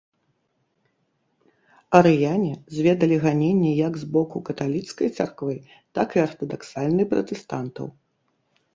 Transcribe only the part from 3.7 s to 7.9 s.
як з боку каталіцкай царквы, так і артадаксальны пратэстантаў.